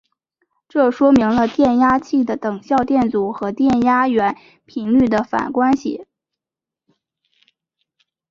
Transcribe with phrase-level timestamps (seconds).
[0.67, 4.35] 这说明了电压器的等效电阻和电压源
[4.65, 6.07] 频率的反关系。